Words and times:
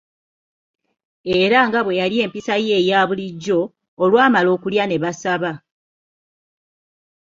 Era 1.39 1.59
nga 1.67 1.79
bwe 1.85 1.97
yali 1.99 2.17
empisa 2.25 2.55
ye 2.65 2.75
eya 2.81 3.01
bulijjo, 3.07 3.59
olwamala 4.03 4.49
okulya 4.55 4.83
ne 4.87 4.97
basaba. 5.03 5.51